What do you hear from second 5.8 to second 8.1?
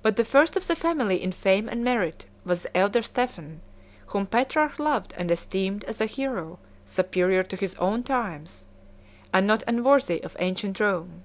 as a hero superior to his own